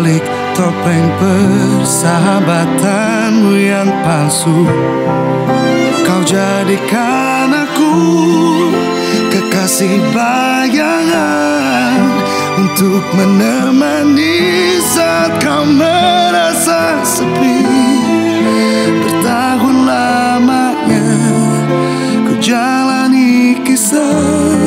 [0.00, 0.24] balik
[0.56, 4.64] topeng persahabatanmu yang palsu.
[6.08, 7.92] Kau jadikan aku
[9.28, 12.00] kekasih bayangan
[12.56, 17.60] Untuk menemani saat kau merasa sepi.
[19.04, 21.12] Bertahun lamanya
[22.24, 24.64] ku jalani kisah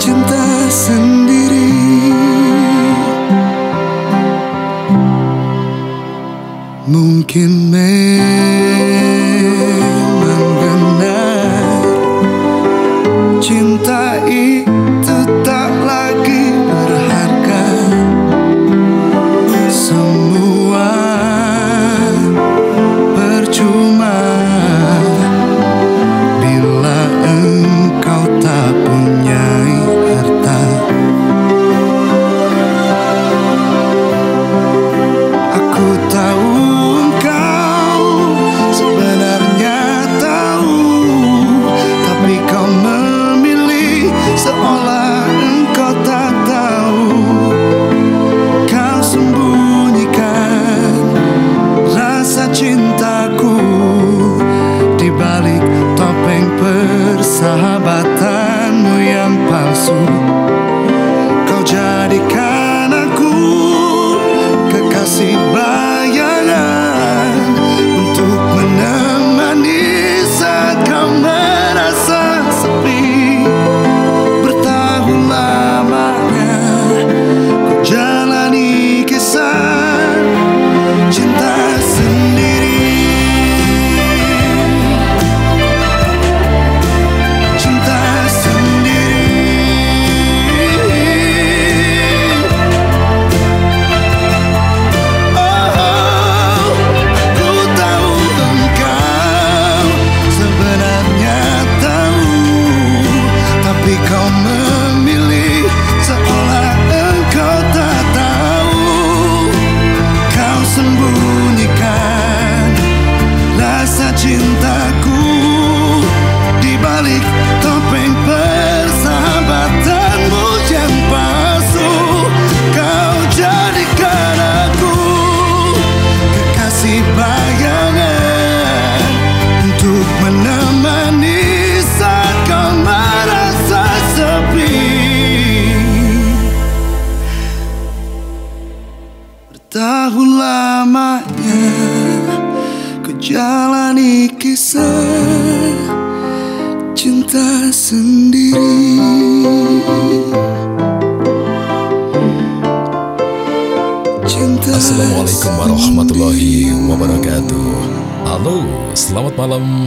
[0.00, 1.41] cinta sendiri.
[6.92, 8.51] Mungkin memang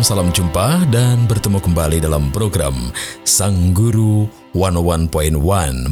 [0.01, 2.89] salam jumpa dan bertemu kembali dalam program
[3.21, 4.25] Sang Guru
[4.57, 5.37] 101.1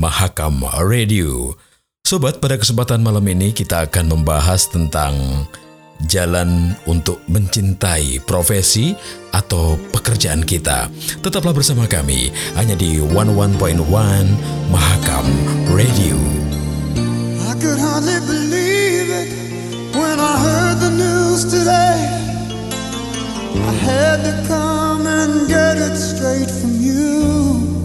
[0.02, 1.54] Mahakam Radio.
[2.02, 5.46] Sobat, pada kesempatan malam ini kita akan membahas tentang
[6.10, 8.98] jalan untuk mencintai profesi
[9.30, 10.90] atau pekerjaan kita.
[11.22, 13.78] Tetaplah bersama kami hanya di 101.1
[14.74, 15.26] Mahakam
[15.70, 16.18] Radio.
[17.46, 19.30] I could hardly believe it
[19.94, 22.23] when I heard the news today.
[23.56, 27.84] I had to come and get it straight from you.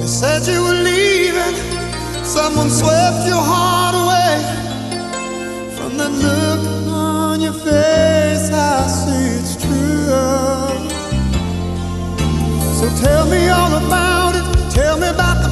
[0.00, 1.56] They said you were leaving,
[2.24, 4.68] someone swept your heart away.
[5.76, 10.08] From look on your face, I see it's true.
[12.78, 15.47] So tell me all about it, tell me about the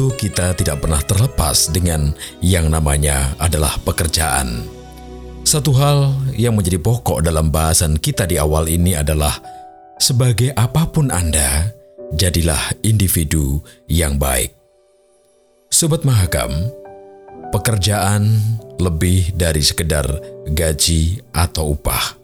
[0.00, 4.64] tentu kita tidak pernah terlepas dengan yang namanya adalah pekerjaan.
[5.44, 9.36] Satu hal yang menjadi pokok dalam bahasan kita di awal ini adalah
[10.00, 11.68] sebagai apa pun Anda,
[12.16, 13.60] jadilah individu
[13.92, 14.56] yang baik.
[15.68, 16.48] Sobat Mahakam,
[17.52, 18.40] pekerjaan
[18.80, 20.08] lebih dari sekedar
[20.48, 22.16] gaji atau upah.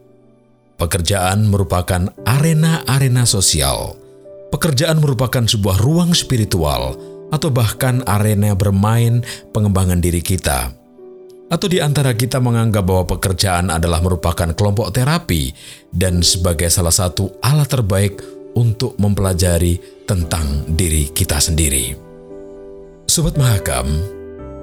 [0.81, 4.01] Pekerjaan merupakan arena-arena sosial.
[4.49, 10.73] Pekerjaan merupakan sebuah ruang spiritual atau bahkan arena bermain pengembangan diri kita.
[11.47, 15.55] Atau di antara kita menganggap bahwa pekerjaan adalah merupakan kelompok terapi
[15.95, 18.19] dan sebagai salah satu alat terbaik
[18.59, 19.79] untuk mempelajari
[20.09, 21.95] tentang diri kita sendiri.
[23.07, 23.87] Sobat Mahakam,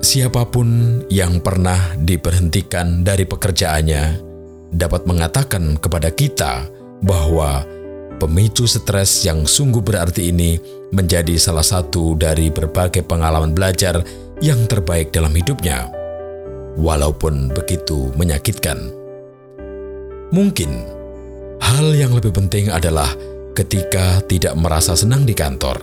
[0.04, 4.20] siapa pun yang pernah diberhentikan dari pekerjaannya
[4.76, 6.68] dapat mengatakan kepada kita
[7.00, 7.64] bahwa
[8.18, 10.58] pemicu stres yang sungguh berarti ini
[10.94, 14.02] menjadi salah satu dari berbagai pengalaman belajar
[14.44, 15.90] yang terbaik dalam hidupnya,
[16.78, 18.92] walaupun begitu menyakitkan.
[20.34, 20.72] Mungkin
[21.62, 23.10] hal yang lebih penting adalah
[23.54, 25.80] ketika tidak merasa senang di kantor,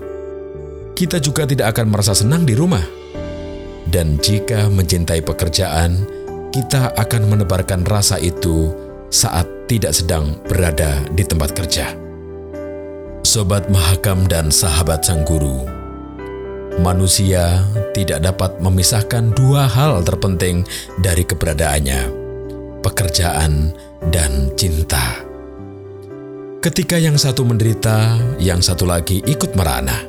[0.99, 2.83] kita juga tidak akan merasa senang di rumah.
[3.91, 6.07] Dan jika mencintai pekerjaan,
[6.55, 8.71] kita akan menebarkan rasa itu
[9.11, 12.10] saat tidak sedang berada di tempat kerja.
[13.21, 15.69] Sobat Mahakam dan sahabat Sang Guru,
[16.81, 17.61] manusia
[17.93, 20.65] tidak dapat memisahkan dua hal terpenting
[21.05, 22.09] dari keberadaannya,
[22.81, 23.77] pekerjaan
[24.09, 25.21] dan cinta.
[26.65, 30.01] Ketika yang satu menderita, yang satu lagi ikut merana.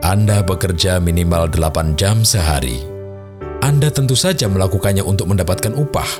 [0.00, 2.80] Anda bekerja minimal 8 jam sehari.
[3.60, 6.10] Anda tentu saja melakukannya untuk mendapatkan upah.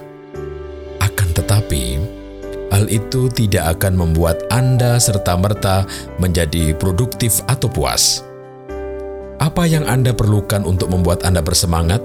[1.01, 2.01] Akan tetapi,
[2.71, 5.87] hal itu tidak akan membuat Anda serta-merta
[6.19, 8.27] menjadi produktif atau puas.
[9.37, 12.01] Apa yang Anda perlukan untuk membuat Anda bersemangat,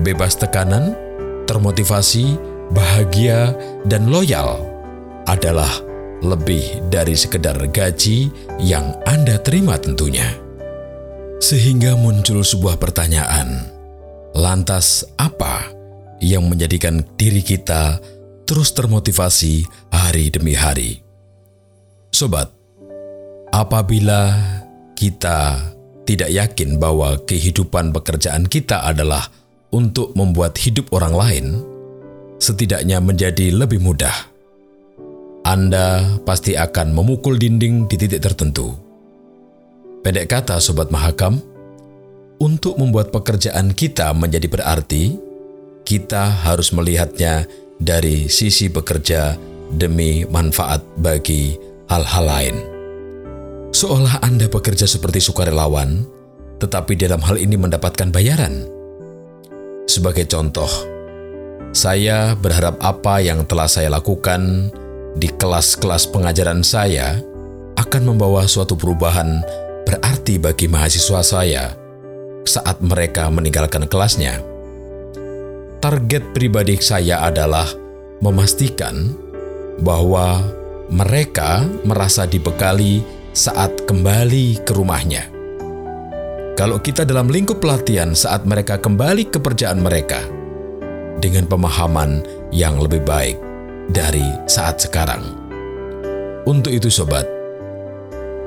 [0.00, 0.96] bebas tekanan,
[1.44, 2.40] termotivasi,
[2.72, 3.52] bahagia,
[3.84, 4.64] dan loyal
[5.28, 5.70] adalah
[6.24, 8.32] lebih dari sekedar gaji
[8.64, 10.24] yang Anda terima tentunya.
[11.44, 13.68] Sehingga muncul sebuah pertanyaan,
[14.32, 15.68] lantas apa
[16.24, 18.00] yang menjadikan diri kita
[18.44, 21.00] terus termotivasi hari demi hari.
[22.14, 22.52] Sobat,
[23.50, 24.36] apabila
[24.94, 25.58] kita
[26.04, 29.26] tidak yakin bahwa kehidupan pekerjaan kita adalah
[29.74, 31.46] untuk membuat hidup orang lain,
[32.38, 34.14] setidaknya menjadi lebih mudah.
[35.44, 38.72] Anda pasti akan memukul dinding di titik tertentu.
[40.04, 41.40] Pendek kata, Sobat Mahakam,
[42.40, 45.16] untuk membuat pekerjaan kita menjadi berarti,
[45.84, 47.44] kita harus melihatnya
[47.78, 49.34] dari sisi bekerja
[49.74, 51.56] demi manfaat bagi
[51.90, 52.56] hal-hal lain.
[53.74, 56.06] Seolah Anda bekerja seperti sukarelawan,
[56.62, 58.70] tetapi dalam hal ini mendapatkan bayaran.
[59.90, 60.70] Sebagai contoh,
[61.74, 64.70] saya berharap apa yang telah saya lakukan
[65.18, 67.18] di kelas-kelas pengajaran saya
[67.74, 69.42] akan membawa suatu perubahan
[69.82, 71.74] berarti bagi mahasiswa saya
[72.46, 74.53] saat mereka meninggalkan kelasnya
[75.84, 77.68] target pribadi saya adalah
[78.24, 79.12] memastikan
[79.84, 80.40] bahwa
[80.88, 83.04] mereka merasa dibekali
[83.36, 85.28] saat kembali ke rumahnya.
[86.56, 90.24] Kalau kita dalam lingkup pelatihan saat mereka kembali ke pekerjaan mereka
[91.20, 93.36] dengan pemahaman yang lebih baik
[93.92, 95.20] dari saat sekarang.
[96.48, 97.28] Untuk itu sobat,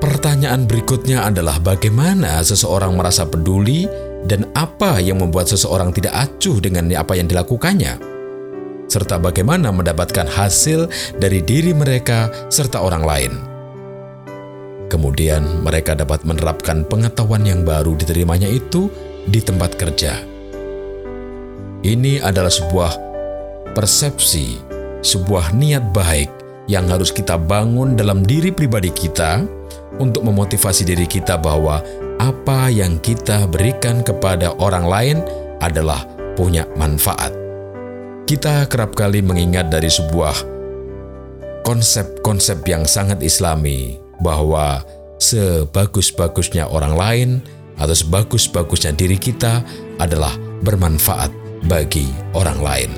[0.02, 3.86] pertanyaan berikutnya adalah bagaimana seseorang merasa peduli
[4.26, 8.00] dan apa yang membuat seseorang tidak acuh dengan apa yang dilakukannya,
[8.88, 10.88] serta bagaimana mendapatkan hasil
[11.20, 13.32] dari diri mereka serta orang lain.
[14.88, 18.88] Kemudian, mereka dapat menerapkan pengetahuan yang baru diterimanya itu
[19.28, 20.16] di tempat kerja.
[21.84, 22.92] Ini adalah sebuah
[23.76, 24.56] persepsi,
[25.04, 26.32] sebuah niat baik
[26.72, 29.44] yang harus kita bangun dalam diri pribadi kita
[30.00, 31.84] untuk memotivasi diri kita bahwa
[32.18, 35.18] apa yang kita berikan kepada orang lain
[35.62, 36.02] adalah
[36.34, 37.34] punya manfaat.
[38.28, 40.36] Kita kerap kali mengingat dari sebuah
[41.64, 44.84] konsep-konsep yang sangat islami bahwa
[45.18, 47.30] sebagus-bagusnya orang lain
[47.78, 49.62] atau sebagus-bagusnya diri kita
[49.98, 51.30] adalah bermanfaat
[51.66, 52.90] bagi orang lain.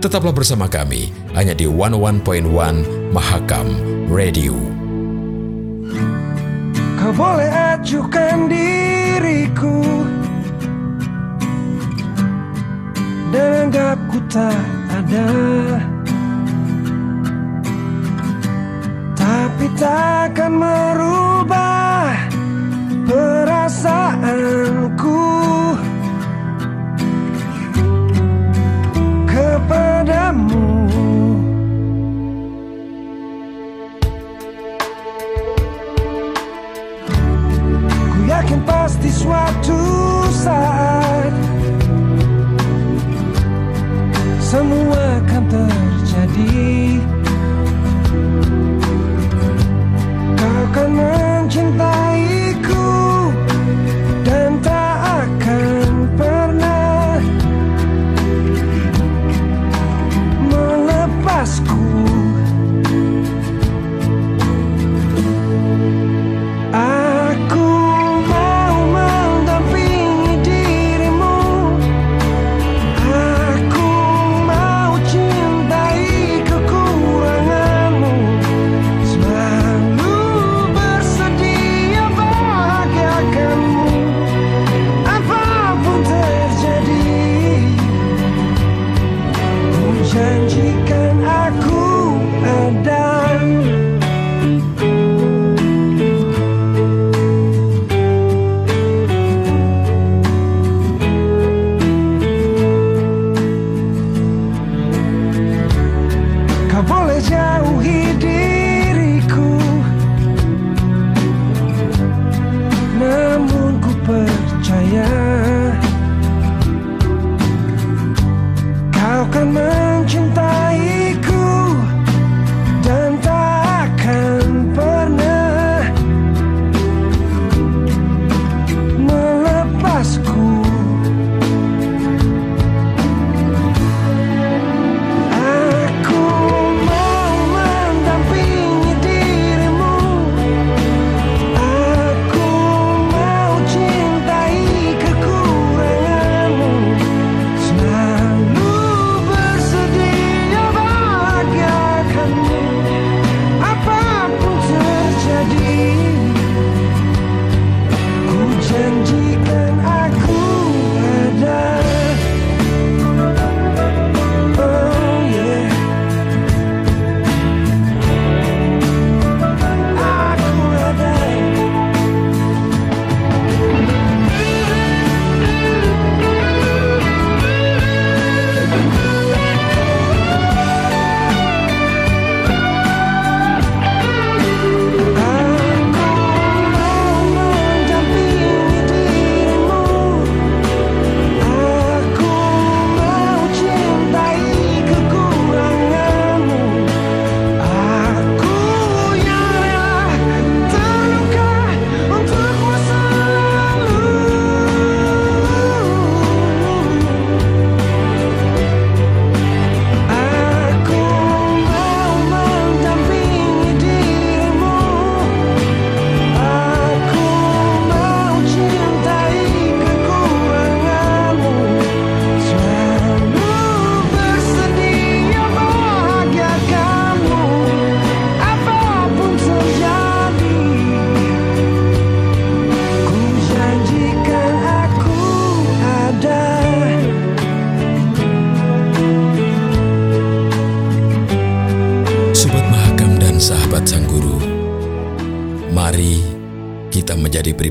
[0.00, 3.68] Tetaplah bersama kami hanya di 101.1 Mahakam
[4.08, 4.56] Radio.
[7.10, 9.82] Boleh ajukan diriku.
[13.34, 15.28] Dan anggapku tak ada.
[19.18, 21.29] Tapi takkan merubah
[39.60, 39.76] pasti
[40.32, 40.79] suatu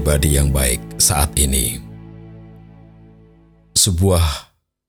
[0.10, 1.78] pribadi yang baik saat ini?
[3.78, 4.26] Sebuah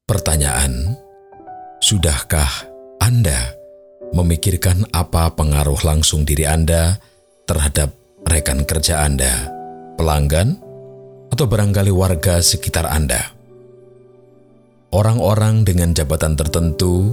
[0.08, 0.96] pertanyaan,
[1.76, 2.48] sudahkah
[3.04, 3.52] Anda
[4.16, 6.96] memikirkan apa pengaruh langsung diri Anda
[7.44, 7.92] terhadap
[8.24, 9.52] rekan kerja Anda,
[10.00, 10.56] pelanggan,
[11.28, 13.20] atau barangkali warga sekitar Anda?
[14.88, 17.12] Orang-orang dengan jabatan tertentu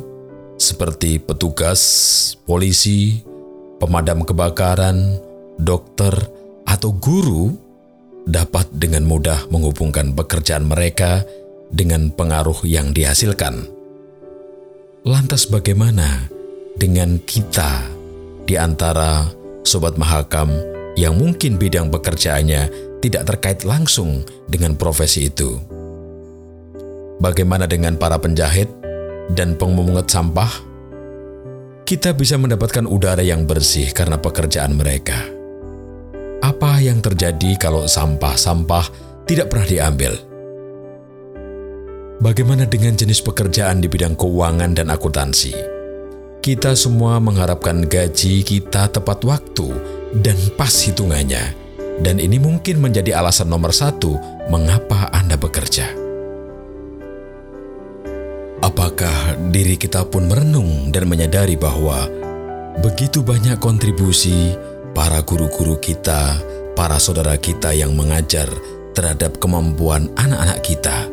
[0.56, 1.84] seperti petugas,
[2.48, 3.20] polisi,
[3.84, 5.20] pemadam kebakaran,
[5.60, 6.16] dokter,
[6.64, 7.67] atau guru
[8.28, 11.24] dapat dengan mudah menghubungkan pekerjaan mereka
[11.72, 13.72] dengan pengaruh yang dihasilkan.
[15.08, 16.28] Lantas bagaimana
[16.76, 17.88] dengan kita
[18.44, 19.32] di antara
[19.64, 20.52] sobat mahakam
[21.00, 22.68] yang mungkin bidang pekerjaannya
[23.00, 25.56] tidak terkait langsung dengan profesi itu?
[27.24, 28.68] Bagaimana dengan para penjahit
[29.32, 30.52] dan pemungut sampah?
[31.88, 35.37] Kita bisa mendapatkan udara yang bersih karena pekerjaan mereka.
[36.38, 38.86] Apa yang terjadi kalau sampah-sampah
[39.26, 40.14] tidak pernah diambil?
[42.22, 45.54] Bagaimana dengan jenis pekerjaan di bidang keuangan dan akuntansi?
[46.38, 49.68] Kita semua mengharapkan gaji kita tepat waktu
[50.22, 51.58] dan pas hitungannya,
[52.06, 54.18] dan ini mungkin menjadi alasan nomor satu
[54.54, 55.90] mengapa Anda bekerja.
[58.62, 62.06] Apakah diri kita pun merenung dan menyadari bahwa
[62.86, 64.54] begitu banyak kontribusi
[64.98, 66.42] para guru-guru kita,
[66.74, 68.50] para saudara kita yang mengajar
[68.98, 71.06] terhadap kemampuan anak-anak kita?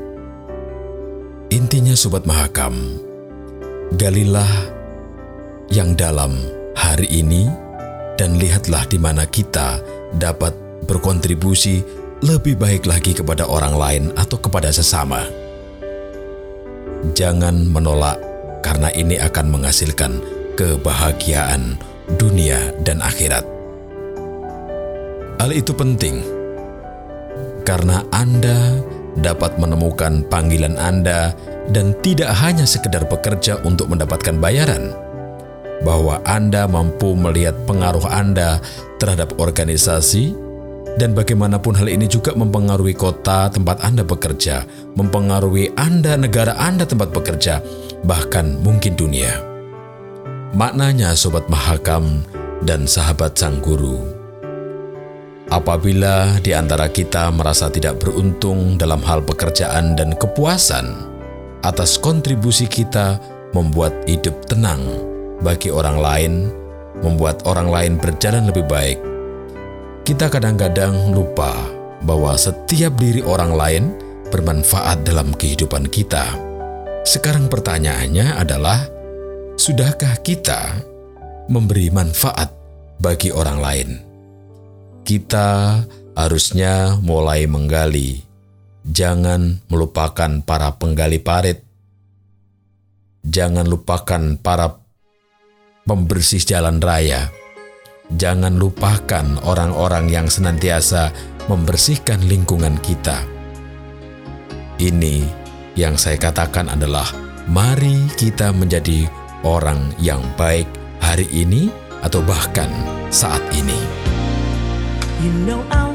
[1.53, 2.73] Intinya Sobat Mahakam,
[4.01, 4.49] galilah
[5.69, 6.33] yang dalam
[6.73, 7.45] hari ini
[8.17, 9.85] dan lihatlah di mana kita
[10.17, 10.57] dapat
[10.89, 11.85] berkontribusi
[12.25, 15.29] lebih baik lagi kepada orang lain atau kepada sesama.
[17.13, 18.17] Jangan menolak
[18.65, 20.25] karena ini akan menghasilkan
[20.57, 21.77] kebahagiaan
[22.17, 23.54] dunia dan akhirat.
[25.41, 26.25] Hal itu penting
[27.65, 28.81] karena Anda
[29.19, 31.33] dapat menemukan panggilan Anda
[31.73, 34.93] dan tidak hanya sekedar bekerja untuk mendapatkan bayaran,
[35.87, 38.61] bahwa Anda mampu melihat pengaruh Anda
[39.01, 40.37] terhadap organisasi
[41.01, 47.11] dan bagaimanapun hal ini juga mempengaruhi kota tempat Anda bekerja, mempengaruhi Anda negara Anda tempat
[47.11, 47.65] bekerja,
[48.07, 49.41] bahkan mungkin dunia.
[50.55, 52.23] Maknanya Sobat Mahakam
[52.63, 54.24] dan sahabat Sang Guru,
[55.53, 61.13] Apabila di antara kita merasa tidak beruntung dalam hal pekerjaan dan kepuasan
[61.61, 63.21] atas kontribusi kita
[63.53, 64.81] membuat hidup tenang
[65.45, 66.33] bagi orang lain,
[67.05, 68.99] membuat orang lain berjalan lebih baik,
[70.09, 71.53] kita kadang-kadang lupa
[72.05, 73.85] bahwa setiap diri orang lain
[74.33, 76.25] bermanfaat dalam kehidupan kita.
[77.05, 78.81] Sekarang pertanyaannya adalah,
[79.61, 80.81] sudahkah kita
[81.53, 82.49] memberi manfaat
[82.97, 84.14] bagi orang lain?
[85.05, 85.85] Kita
[86.17, 88.25] harusnya mulai menggali.
[88.85, 91.61] Jangan melupakan para penggali parit.
[93.25, 94.81] Jangan lupakan para
[95.85, 97.29] pembersih jalan raya.
[98.13, 101.13] Jangan lupakan orang-orang yang senantiasa
[101.49, 103.25] membersihkan lingkungan kita.
[104.77, 105.25] Ini
[105.77, 107.09] yang saya katakan adalah
[107.49, 109.09] mari kita menjadi
[109.41, 110.69] orang yang baik
[111.01, 111.73] hari ini
[112.05, 112.69] atau bahkan
[113.09, 114.14] saat ini.
[115.25, 115.94] You know I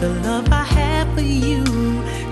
[0.00, 1.64] the love I have for you.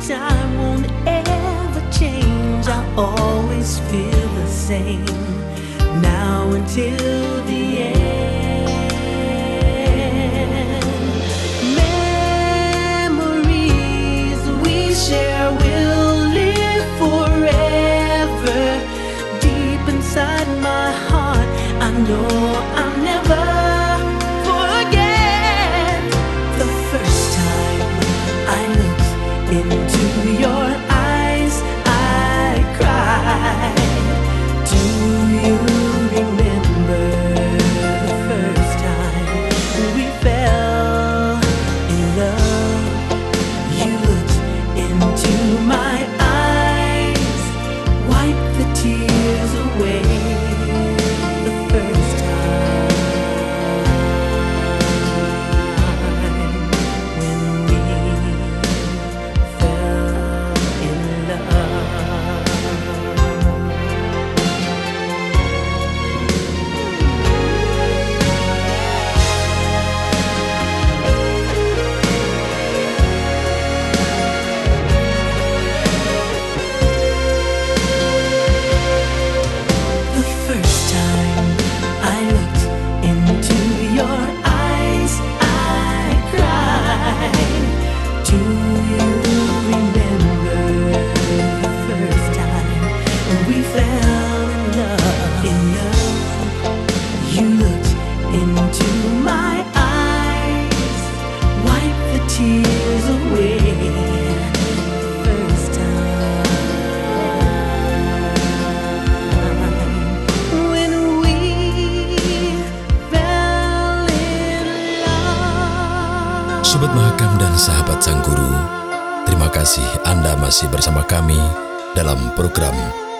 [0.00, 2.66] Time won't ever change.
[2.68, 5.04] I always feel the same.
[6.00, 7.45] Now until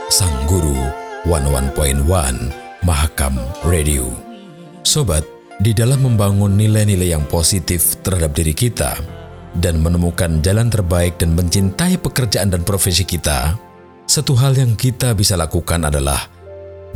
[0.06, 0.76] Sang Guru
[1.26, 2.06] 101.1
[2.86, 3.34] Mahakam
[3.66, 4.08] Radio.
[4.86, 5.26] Sobat,
[5.58, 8.94] di dalam membangun nilai-nilai yang positif terhadap diri kita
[9.56, 13.56] dan menemukan jalan terbaik dan mencintai pekerjaan dan profesi kita,
[14.06, 16.28] satu hal yang kita bisa lakukan adalah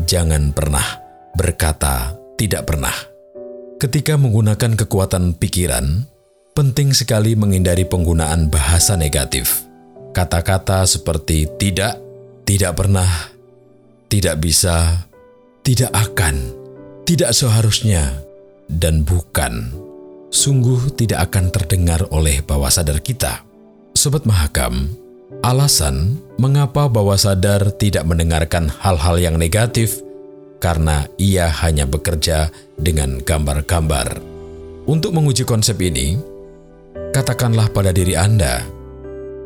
[0.07, 0.87] jangan pernah
[1.35, 2.95] berkata tidak pernah.
[3.81, 6.05] Ketika menggunakan kekuatan pikiran,
[6.53, 9.65] penting sekali menghindari penggunaan bahasa negatif.
[10.13, 12.10] Kata-kata seperti tidak,
[12.51, 13.31] tidak pernah,
[14.11, 15.07] tidak bisa,
[15.63, 16.51] tidak akan,
[17.07, 18.27] tidak seharusnya,
[18.67, 19.71] dan bukan,
[20.35, 23.47] sungguh tidak akan terdengar oleh bawah sadar kita.
[23.95, 24.91] Sobat Mahakam,
[25.47, 30.03] alasan mengapa bawah sadar tidak mendengarkan hal-hal yang negatif
[30.59, 34.19] karena ia hanya bekerja dengan gambar-gambar.
[34.91, 36.19] Untuk menguji konsep ini,
[37.15, 38.67] katakanlah pada diri Anda,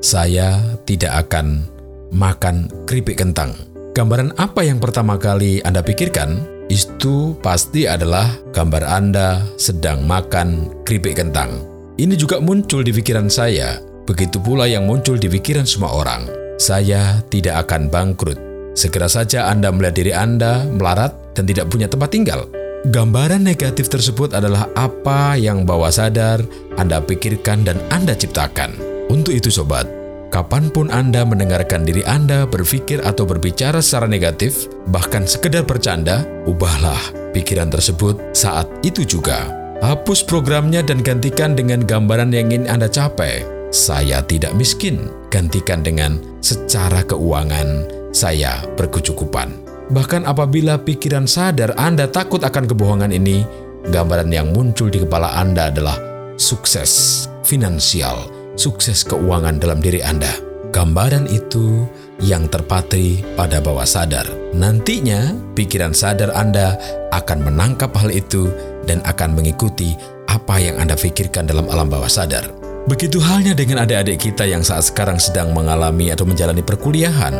[0.00, 1.73] saya tidak akan
[2.14, 3.52] makan keripik kentang.
[3.94, 6.46] Gambaran apa yang pertama kali Anda pikirkan?
[6.70, 11.66] Itu pasti adalah gambar Anda sedang makan keripik kentang.
[11.94, 16.26] Ini juga muncul di pikiran saya, begitu pula yang muncul di pikiran semua orang.
[16.58, 18.38] Saya tidak akan bangkrut.
[18.74, 22.50] Segera saja Anda melihat diri Anda melarat dan tidak punya tempat tinggal.
[22.90, 26.42] Gambaran negatif tersebut adalah apa yang bawah sadar
[26.74, 28.76] Anda pikirkan dan Anda ciptakan.
[29.08, 29.86] Untuk itu sobat,
[30.34, 36.98] kapan pun Anda mendengarkan diri Anda berpikir atau berbicara secara negatif, bahkan sekedar bercanda, ubahlah
[37.30, 39.46] pikiran tersebut saat itu juga.
[39.78, 43.46] Hapus programnya dan gantikan dengan gambaran yang ingin Anda capai.
[43.70, 49.54] Saya tidak miskin, gantikan dengan secara keuangan saya berkecukupan.
[49.94, 53.46] Bahkan apabila pikiran sadar Anda takut akan kebohongan ini,
[53.86, 55.98] gambaran yang muncul di kepala Anda adalah
[56.34, 60.30] sukses finansial, sukses keuangan dalam diri Anda.
[60.74, 61.86] Gambaran itu
[62.18, 64.26] yang terpatri pada bawah sadar.
[64.50, 66.74] Nantinya, pikiran sadar Anda
[67.14, 68.50] akan menangkap hal itu
[68.82, 69.94] dan akan mengikuti
[70.26, 72.50] apa yang Anda pikirkan dalam alam bawah sadar.
[72.90, 77.32] Begitu halnya dengan adik-adik kita yang saat sekarang sedang mengalami atau menjalani perkuliahan.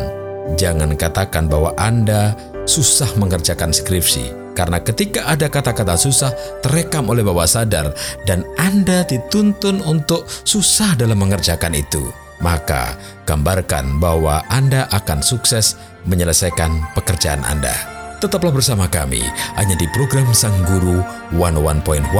[0.55, 2.33] Jangan katakan bahwa Anda
[2.65, 6.31] susah mengerjakan skripsi, karena ketika ada kata-kata susah
[6.63, 7.91] terekam oleh bawah sadar
[8.23, 12.07] dan Anda dituntun untuk susah dalam mengerjakan itu,
[12.39, 12.95] maka
[13.27, 15.75] gambarkan bahwa Anda akan sukses
[16.07, 17.75] menyelesaikan pekerjaan Anda.
[18.23, 19.19] Tetaplah bersama kami
[19.59, 21.03] hanya di program Sang Guru
[21.35, 22.15] 101.1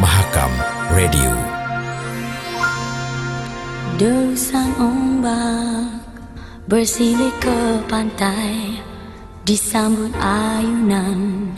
[0.00, 0.52] Mahakam
[0.96, 1.30] Radio.
[4.00, 6.00] Derusan ombak
[6.64, 8.87] bersilih ke pantai
[9.48, 11.48] Disambut ayunan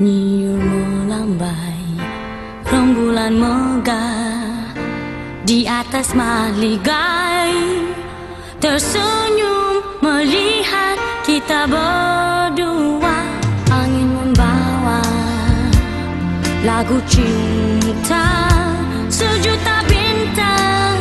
[0.00, 1.84] Niur melambai
[2.64, 4.72] Rembulan megah
[5.44, 7.84] di atas maligai
[8.56, 10.96] tersenyum melihat
[11.28, 13.20] kita berdua.
[13.68, 15.04] Angin membawa
[16.64, 18.48] lagu cinta
[19.12, 20.96] sejuta bintang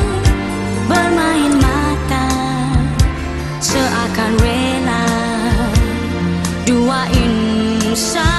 [0.83, 2.27] bermain mata
[3.63, 4.68] seakan rela
[7.99, 8.38] shine.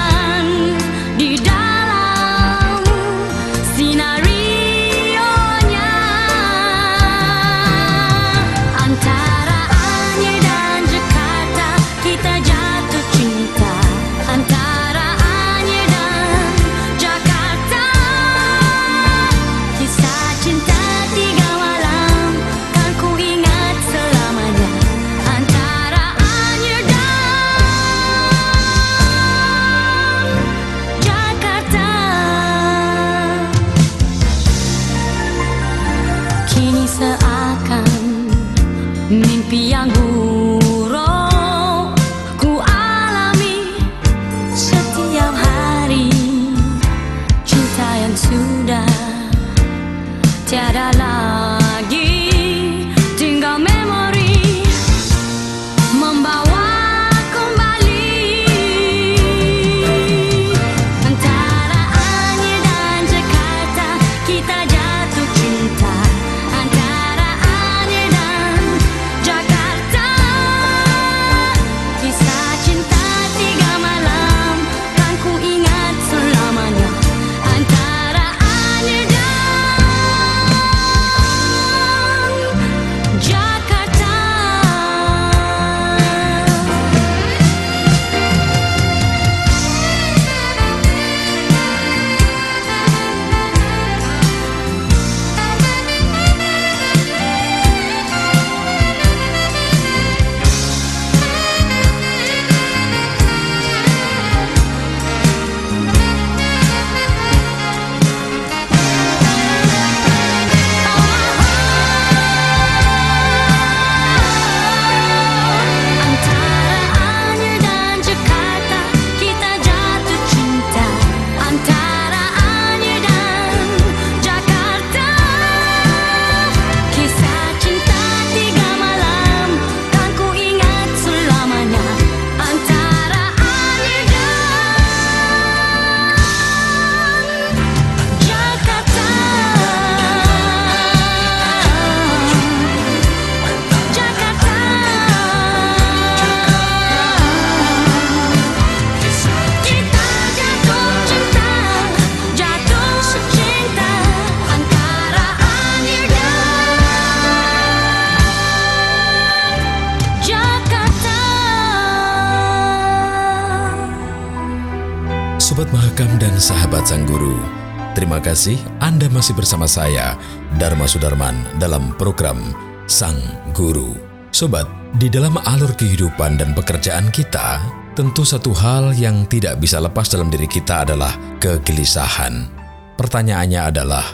[168.20, 170.14] Kasih Anda masih bersama saya,
[170.60, 172.38] Dharma Sudarman, dalam program
[172.86, 173.18] Sang
[173.56, 173.96] Guru.
[174.30, 174.68] Sobat,
[175.00, 177.58] di dalam alur kehidupan dan pekerjaan kita,
[177.98, 182.46] tentu satu hal yang tidak bisa lepas dalam diri kita adalah kegelisahan.
[182.94, 184.06] Pertanyaannya adalah,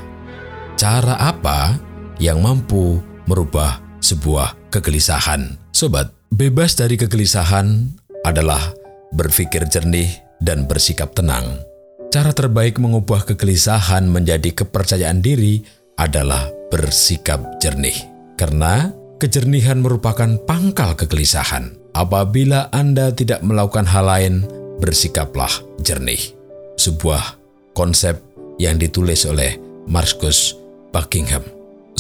[0.80, 1.76] cara apa
[2.16, 5.60] yang mampu merubah sebuah kegelisahan?
[5.74, 7.92] Sobat, bebas dari kegelisahan
[8.24, 8.72] adalah
[9.12, 10.08] berpikir jernih
[10.40, 11.75] dan bersikap tenang.
[12.16, 15.60] Cara terbaik mengubah kegelisahan menjadi kepercayaan diri
[16.00, 17.92] adalah bersikap jernih.
[18.40, 18.88] Karena
[19.20, 21.76] kejernihan merupakan pangkal kegelisahan.
[21.92, 24.34] Apabila Anda tidak melakukan hal lain,
[24.80, 25.52] bersikaplah
[25.84, 26.32] jernih.
[26.80, 27.36] Sebuah
[27.76, 28.16] konsep
[28.56, 30.56] yang ditulis oleh Marcus
[30.96, 31.44] Buckingham.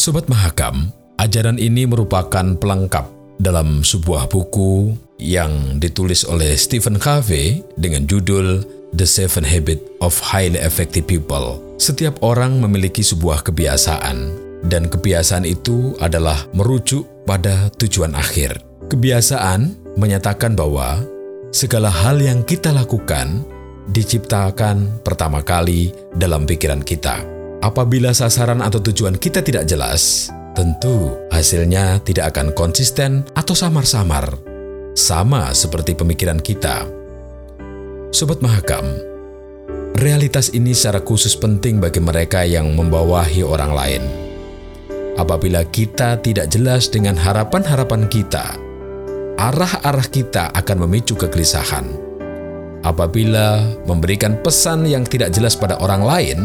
[0.00, 3.04] Sobat Mahakam, ajaran ini merupakan pelengkap
[3.36, 10.56] dalam sebuah buku yang ditulis oleh Stephen Covey dengan judul The Seven Habits of Highly
[10.56, 11.60] Effective People.
[11.76, 14.32] Setiap orang memiliki sebuah kebiasaan,
[14.64, 18.56] dan kebiasaan itu adalah merujuk pada tujuan akhir.
[18.88, 21.04] Kebiasaan menyatakan bahwa
[21.52, 23.44] segala hal yang kita lakukan
[23.92, 27.20] diciptakan pertama kali dalam pikiran kita.
[27.60, 34.40] Apabila sasaran atau tujuan kita tidak jelas, tentu hasilnya tidak akan konsisten atau samar-samar,
[34.96, 37.05] sama seperti pemikiran kita.
[38.14, 38.86] Sobat Mahakam,
[39.98, 44.02] realitas ini secara khusus penting bagi mereka yang membawahi orang lain.
[45.18, 48.54] Apabila kita tidak jelas dengan harapan-harapan kita,
[49.42, 51.88] arah-arah kita akan memicu kegelisahan.
[52.86, 56.38] Apabila memberikan pesan yang tidak jelas pada orang lain,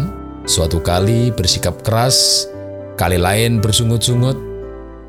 [0.49, 2.49] suatu kali bersikap keras
[2.97, 4.39] kali lain bersungut-sungut,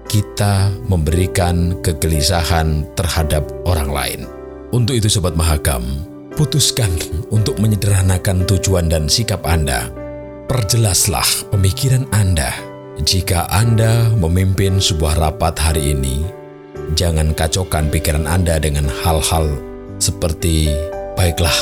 [0.04, 4.20] kita memberikan kegelisahan terhadap orang lain.
[4.72, 6.90] Untuk itu Sobat Mahakam, putuskan
[7.28, 9.88] untuk menyederhanakan tujuan dan sikap Anda.
[10.48, 12.52] Perjelaslah pemikiran Anda.
[13.02, 16.24] Jika Anda memimpin sebuah rapat hari ini,
[16.92, 20.66] jangan kacaukan pikiran Anda dengan hal-hal seperti,
[21.14, 21.54] baiklah,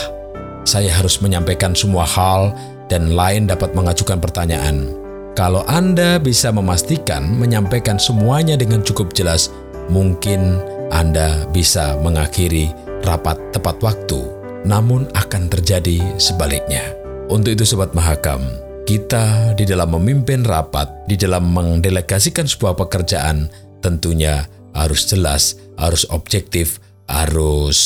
[0.64, 2.56] saya harus menyampaikan semua hal
[2.88, 4.88] dan lain dapat mengajukan pertanyaan.
[5.36, 9.52] Kalau Anda bisa memastikan menyampaikan semuanya dengan cukup jelas,
[9.92, 12.72] mungkin Anda bisa mengakhiri
[13.04, 14.39] rapat tepat waktu.
[14.64, 16.84] Namun akan terjadi sebaliknya.
[17.32, 18.42] Untuk itu Sobat Mahakam,
[18.84, 23.48] kita di dalam memimpin rapat, di dalam mendelegasikan sebuah pekerjaan,
[23.80, 24.44] tentunya
[24.76, 27.78] harus jelas, harus objektif, harus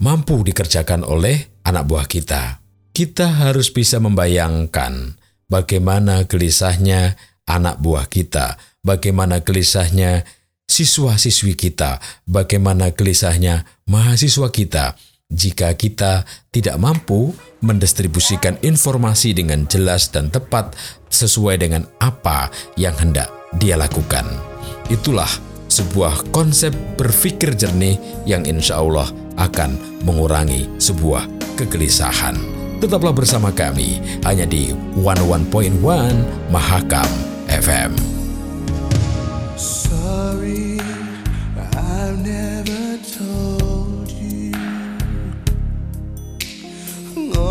[0.00, 2.64] mampu dikerjakan oleh anak buah kita.
[2.90, 5.14] Kita harus bisa membayangkan
[5.46, 7.14] bagaimana gelisahnya
[7.46, 10.26] anak buah kita, bagaimana gelisahnya
[10.66, 20.32] siswa-siswi kita, bagaimana gelisahnya mahasiswa kita jika kita tidak mampu mendistribusikan informasi dengan jelas dan
[20.32, 20.72] tepat
[21.12, 22.48] sesuai dengan apa
[22.80, 23.28] yang hendak
[23.60, 24.24] dia lakukan.
[24.88, 25.28] Itulah
[25.68, 31.28] sebuah konsep berpikir jernih yang insya Allah akan mengurangi sebuah
[31.60, 32.40] kegelisahan.
[32.80, 35.82] Tetaplah bersama kami hanya di 11.1
[36.48, 37.10] Mahakam
[37.52, 37.92] FM.
[39.58, 40.78] Sorry,
[41.74, 42.57] I've never
[47.20, 47.47] Oh.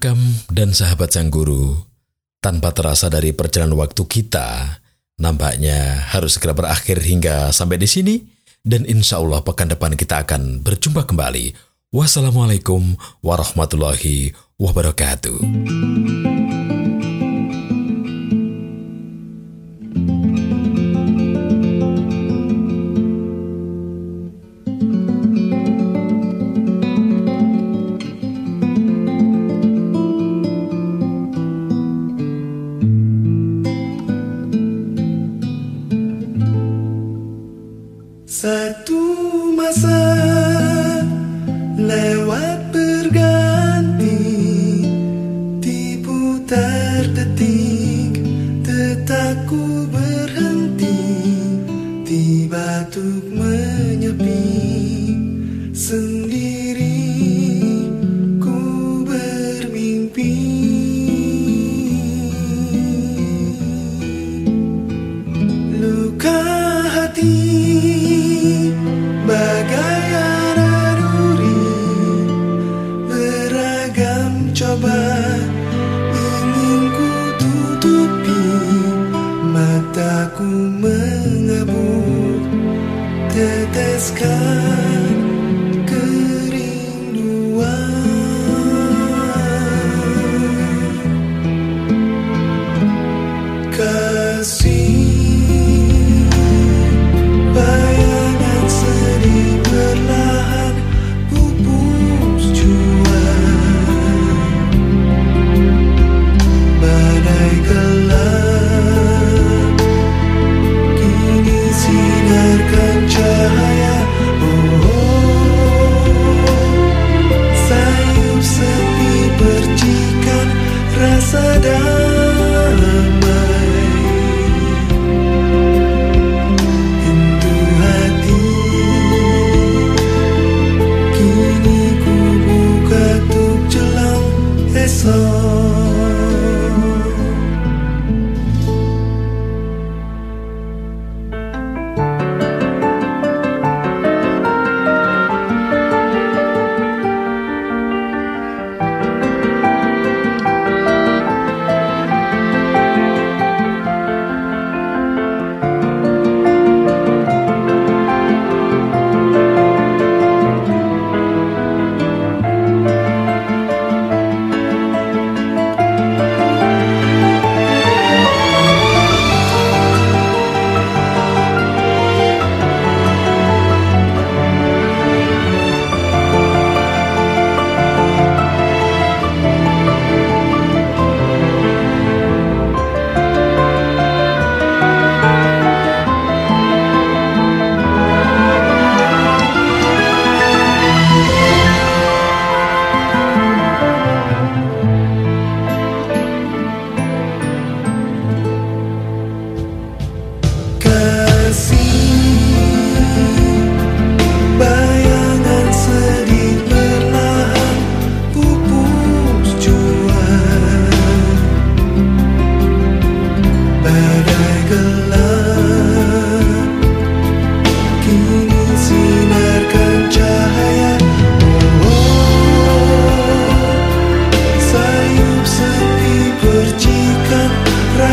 [0.00, 0.16] rekam
[0.48, 1.76] dan sahabat sang guru,
[2.40, 4.80] tanpa terasa dari perjalanan waktu kita,
[5.20, 8.16] nampaknya harus segera berakhir hingga sampai di sini.
[8.64, 11.52] Dan insya Allah pekan depan kita akan berjumpa kembali.
[11.92, 15.36] Wassalamualaikum warahmatullahi wabarakatuh.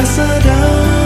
[0.07, 0.96] sedang